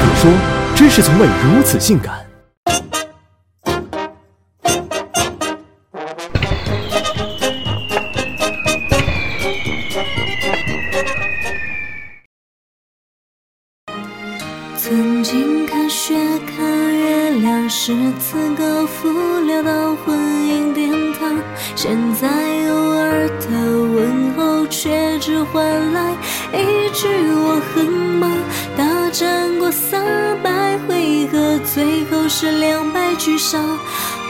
[0.00, 0.30] 你说，
[0.76, 2.24] 知识从未如此性感。
[14.76, 16.14] 曾经看雪
[16.56, 19.08] 看月亮，诗词歌赋
[19.40, 20.88] 聊到婚姻殿
[21.18, 21.30] 堂，
[21.74, 26.12] 现在偶尔的问候，却只换来
[26.52, 28.27] 一句我很忙。
[29.70, 30.02] 三
[30.42, 30.50] 百
[30.88, 33.60] 回合，最后是两败俱伤。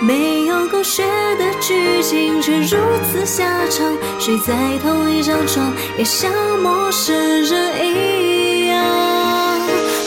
[0.01, 1.03] 没有狗血
[1.37, 2.77] 的剧情，却如
[3.13, 3.87] 此下场。
[4.19, 6.31] 睡在同一张床，也像
[6.61, 7.15] 陌生
[7.45, 9.61] 人一样。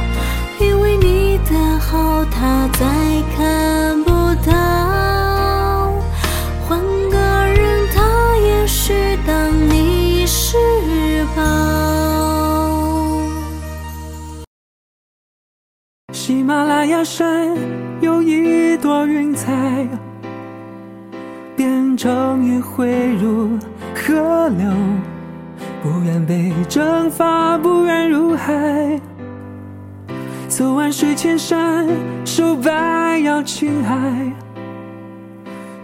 [0.60, 2.86] 因为你的好，他再
[3.38, 4.10] 看不
[4.46, 4.54] 到。
[6.68, 6.78] 换
[7.10, 7.18] 个
[7.62, 8.94] 人，他也许
[9.26, 10.58] 当你是
[11.34, 11.67] 宝。
[16.28, 17.56] 喜马拉雅山
[18.02, 19.48] 有一朵云彩，
[21.56, 23.52] 变成雨汇入
[23.96, 24.70] 河流，
[25.82, 28.54] 不愿被蒸发，不愿入海。
[30.50, 31.88] 走万水千山，
[32.26, 33.98] 守白杨青海，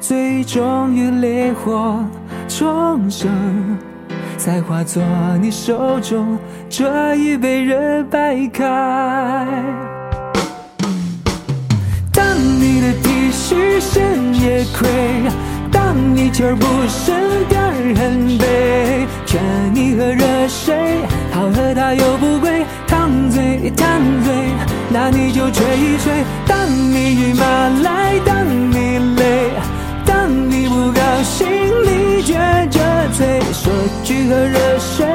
[0.02, 2.03] 最终于烈火
[2.50, 3.30] 重生，
[4.35, 5.02] 才化作
[5.41, 9.89] 你手中这一杯热白开。
[13.54, 14.88] 欲深夜亏，
[15.72, 19.08] 当你情不深，点儿很悲。
[19.25, 19.40] 劝
[19.74, 20.75] 你喝热水，
[21.31, 22.66] 好喝它又不贵。
[22.88, 24.34] 烫嘴烫嘴，
[24.90, 26.24] 那你就吹一吹。
[26.47, 29.50] 当你郁闷来，当你累，
[30.06, 31.46] 当你不高兴，
[31.84, 32.34] 你觉
[32.72, 32.80] 着
[33.16, 33.40] 嘴。
[33.53, 33.72] 说
[34.03, 35.06] 句喝热水，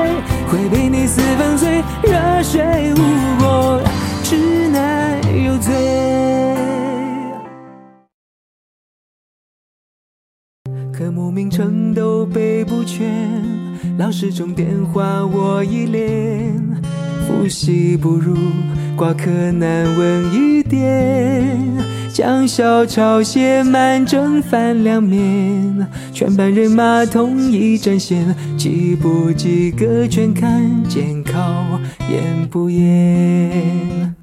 [0.48, 1.82] 会陪你四粉碎。
[2.02, 3.80] 热水无果，
[4.24, 4.36] 只
[4.70, 5.97] 能有罪。
[12.28, 13.06] 不备不全，
[13.96, 16.52] 老师中电话我一脸，
[17.26, 18.36] 复习不如
[18.96, 21.56] 挂科难闻一点，
[22.12, 34.17] 将小抄写满正反两面，全班人马统一战线，及不及格全看监考严不严。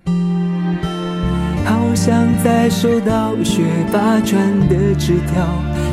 [2.07, 4.39] 想再收到学霸传
[4.69, 5.43] 的纸条，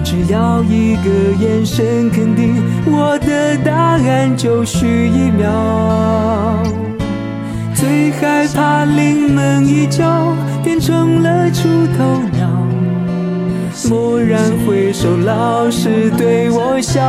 [0.05, 1.05] 只要一个
[1.41, 5.49] 眼神肯定我的答案就需一秒。
[7.75, 11.63] 最害怕临门一脚变成了出
[11.97, 12.47] 头鸟，
[13.73, 17.01] 蓦然回首老师对我笑。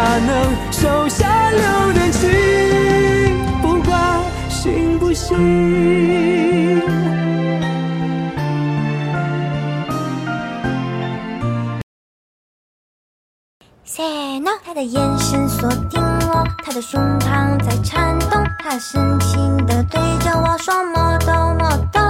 [0.00, 0.32] 他能
[0.70, 2.28] 手下留点情，
[3.60, 4.00] 不管
[4.48, 5.34] 行不行。
[13.82, 14.04] 谢
[14.38, 22.07] 诺，他的眼神锁定我，他的胸膛在颤动，他深情的对着我说：么多么多。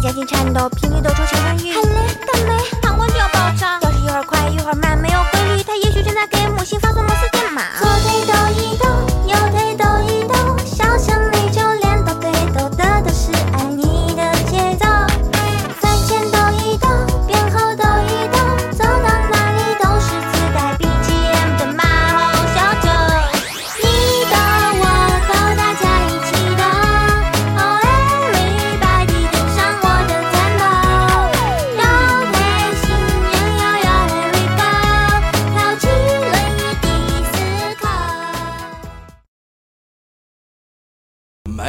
[0.00, 1.95] 加紧颤抖，拼命抖出强防御。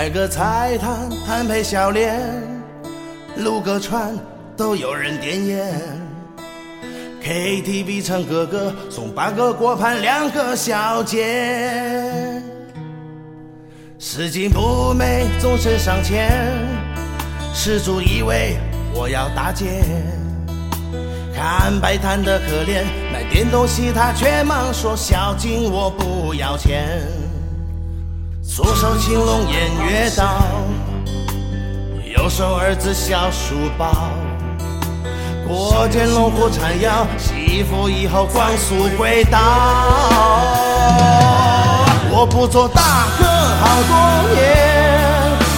[0.10, 2.18] 摆个菜摊，摊配笑脸，
[3.36, 4.10] 撸个串
[4.56, 5.82] 都有人点烟。
[7.22, 12.42] K T V 唱哥歌，送八个果盘，两个小姐。
[14.00, 16.56] 拾金不昧总是上前，
[17.54, 18.56] 失主以为
[18.94, 19.84] 我要打劫。
[21.36, 27.02] 看摆摊的可怜，买点东西他却忙说小金我不要钱。
[28.48, 30.38] 左手青龙偃月刀，
[32.18, 34.10] 右手儿子小书包，
[35.46, 39.38] 过肩龙虎缠腰，媳妇以后光速回道。
[42.10, 44.98] 我不做大哥好多年，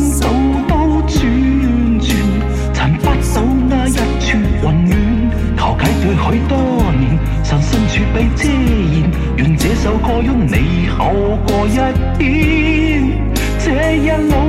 [9.82, 11.10] 首歌冤，你好
[11.48, 11.76] 过一
[12.18, 13.12] 天，
[13.58, 14.49] 这一路。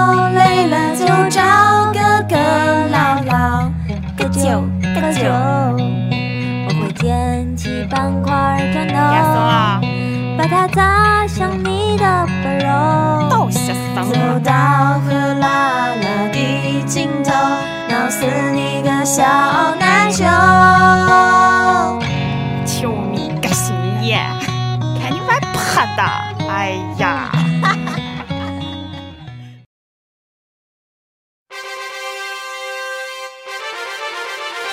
[25.95, 26.03] 的，
[26.49, 27.31] 哎呀，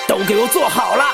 [0.07, 1.05] 都给我坐好了。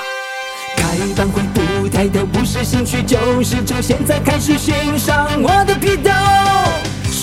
[0.76, 0.86] 开
[1.16, 3.80] 班会不抬头，不是兴趣就是愁。
[3.82, 6.55] 现在开始欣赏我的皮头。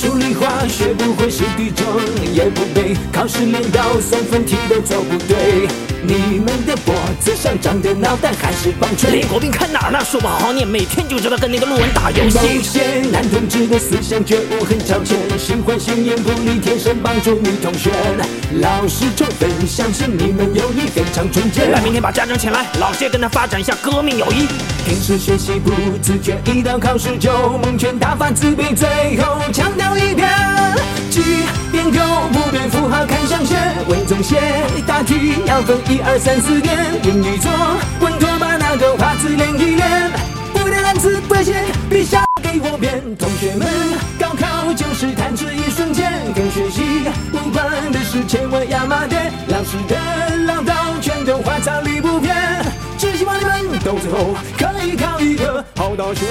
[0.03, 1.85] 数理化学不会是地中，
[2.33, 5.65] 也不背，考试连道三分题都做不对。
[6.05, 9.09] 你们的脖子上长的脑袋还是棒槌。
[9.09, 9.99] 李国斌看哪儿呢？
[10.03, 12.35] 说不好好念，每天就知道跟那个路人打游戏。
[12.37, 12.83] 老些
[13.13, 17.89] 男同志的思想觉悟很超前，新欢新念，不离，天生帮助女同学。
[18.61, 21.65] 老师就分，相信你们友谊非常纯洁。
[21.69, 24.45] 来，明天把家长请来，老也跟他发展一下革命友谊。
[24.85, 27.31] 平时学习不自觉，一到考试就
[27.63, 30.29] 蒙圈，大发慈悲，最后强调一遍：，
[31.09, 31.97] 记变狗，
[32.31, 33.57] 不变符号，看象限，
[33.87, 34.37] 位中线，
[34.85, 36.75] 大题要分一二三四点。
[37.03, 37.49] 英语做，
[38.01, 40.11] 稳住，把那个划字练一练。
[40.53, 41.55] 不的单词，不写，
[41.89, 43.01] 笔下给我变。
[43.17, 43.67] 同学们，
[44.19, 46.02] 高考就是弹指一瞬间。
[48.13, 49.15] 是千万压马路，
[49.47, 52.31] 老实人唠叨，全都话糙里不偏。
[52.95, 56.21] 只希望你们到最后可以考一个好大学。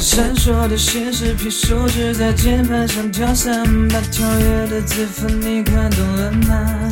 [0.00, 3.54] 闪烁的显示屏，手指在键盘上跳三
[3.86, 6.90] 把，跳跃的字符，你看懂了吗？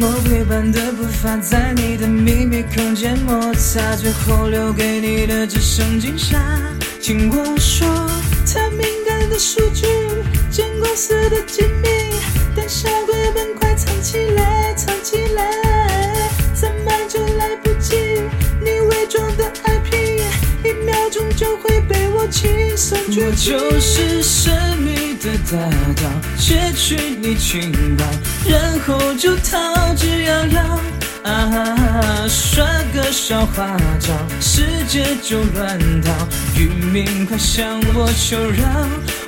[0.00, 6.38] 魔鬼般的步伐，在你的秘密空间摩擦，最后留给你的只剩惊吓。
[7.06, 7.86] 听我说，
[8.50, 9.86] 太敏感的数据，
[10.50, 11.86] 见过死的机密，
[12.56, 18.22] 胆小鬼们快藏起来，藏起来，怎么就来不及？
[18.58, 20.22] 你伪装的 IP，
[20.66, 22.98] 一秒钟就会被我轻松。
[22.98, 25.58] 我就是神秘的大
[26.02, 26.08] 盗，
[26.38, 28.04] 窃取你情报，
[28.48, 30.78] 然后就逃之夭夭。
[31.24, 32.26] 啊！
[32.28, 32.64] 耍
[32.94, 36.12] 个小花招，世界就乱套，
[36.56, 38.62] 愚民快向我求饶！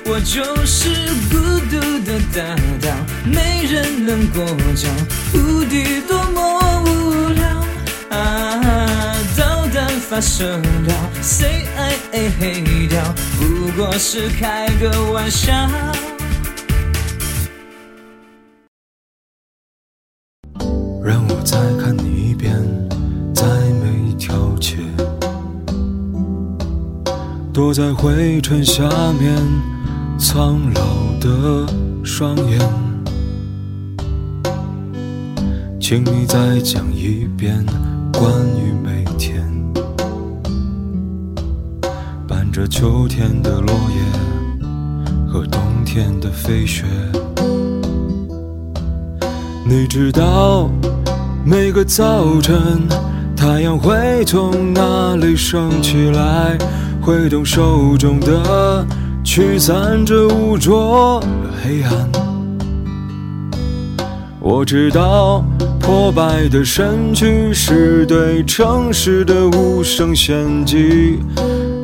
[0.04, 0.88] 我就是
[1.30, 4.88] 孤独的大盗，没人能过桥，
[5.34, 8.16] 无敌多么无聊！
[8.16, 9.14] 啊！
[9.36, 13.02] 导弹发射掉，CIA 黑掉，
[13.40, 15.50] 不过是开个玩笑。
[21.46, 22.60] 再看你一遍，
[23.32, 23.44] 在
[23.80, 24.78] 每条街，
[27.52, 28.82] 躲在灰尘下
[29.16, 29.32] 面
[30.18, 30.82] 苍老
[31.20, 31.64] 的
[32.02, 32.58] 双眼，
[35.80, 37.64] 请你再讲一遍
[38.12, 39.44] 关于每天，
[42.26, 44.66] 伴着秋天的落叶
[45.32, 46.84] 和冬天的飞雪，
[49.64, 50.68] 你知道。
[51.48, 52.58] 每个早晨，
[53.36, 56.58] 太阳会从哪里升起来？
[57.00, 58.84] 挥动手中的，
[59.22, 63.56] 驱散着污浊的黑暗。
[64.40, 65.40] 我知道，
[65.78, 71.16] 破败的身躯是对城市的无声献祭。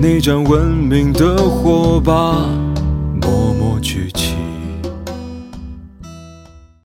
[0.01, 2.49] 你将文明的火把。